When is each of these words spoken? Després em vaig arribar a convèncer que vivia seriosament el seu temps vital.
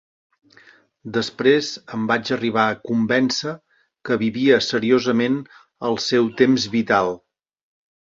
Després 1.17 1.69
em 1.97 2.07
vaig 2.13 2.31
arribar 2.37 2.65
a 2.71 2.79
convèncer 2.93 3.55
que 4.09 4.19
vivia 4.25 4.61
seriosament 4.73 5.41
el 5.93 6.05
seu 6.11 6.35
temps 6.45 6.71
vital. 6.79 7.17